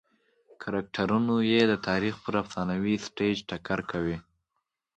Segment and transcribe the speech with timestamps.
[0.61, 4.17] کرکټرونه یې د تاریخ پر افسانوي سټېج ټکر کوي.